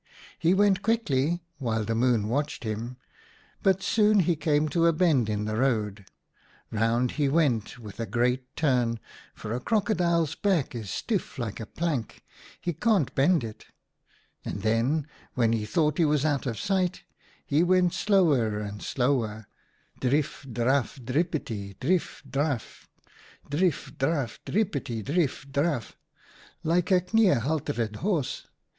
He 0.39 0.55
went 0.55 0.81
quickly 0.81 1.43
while 1.59 1.83
the 1.85 1.93
Moon 1.93 2.27
watched 2.27 2.63
him, 2.63 2.97
but 3.61 3.83
soon 3.83 4.21
he 4.21 4.35
came 4.35 4.67
to 4.69 4.87
a 4.87 4.93
bend 4.93 5.29
in 5.29 5.45
the 5.45 5.57
road. 5.57 6.05
Round 6.71 6.71
WHY 6.71 6.77
HARES 6.79 6.99
NOSE 6.99 7.11
IS 7.11 7.13
SLIT 7.13 7.13
73 7.13 7.23
he 7.23 7.29
went 7.75 7.79
with 7.85 7.99
a 7.99 8.05
great 8.11 8.55
turn, 8.55 8.99
for 9.35 9.53
a 9.53 9.59
Crocodile's 9.59 10.33
back 10.33 10.73
is 10.73 10.89
stiff 10.89 11.37
like 11.37 11.59
a 11.59 11.67
plank, 11.67 12.23
he 12.59 12.73
can't 12.73 13.13
bend 13.13 13.43
it; 13.43 13.67
and 14.43 14.63
then, 14.63 15.05
when 15.35 15.53
he 15.53 15.65
thought 15.65 15.99
he 15.99 16.05
was 16.05 16.25
out 16.25 16.47
of 16.47 16.57
sight, 16.59 17.03
he 17.45 17.61
went 17.61 17.93
slower 17.93 18.57
and 18.57 18.81
slower— 18.81 19.45
drif 20.01 20.51
draf 20.51 20.97
drippity 20.99 21.75
drif 21.79 22.23
draf, 22.27 22.87
drif 23.51 23.95
draf 23.99 24.39
drippity 24.47 25.03
drif 25.03 25.45
draf, 25.51 25.95
like 26.63 26.89
a 26.89 27.03
knee 27.13 27.27
haltered 27.35 27.97
horse. 27.97 28.47